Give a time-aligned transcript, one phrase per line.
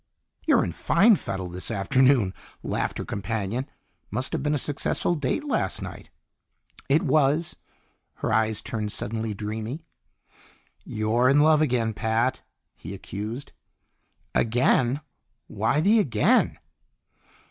[0.47, 3.67] "You're in fine fettle this afternoon!" laughed her companion.
[4.09, 6.09] "Must've been a successful date last night."
[6.89, 7.55] "It was."
[8.15, 9.83] Her eyes turned suddenly dreamy.
[10.83, 12.41] "You're in love again, Pat!"
[12.75, 13.51] he accused.
[14.33, 15.01] "Again?
[15.45, 16.57] Why the 'again'?"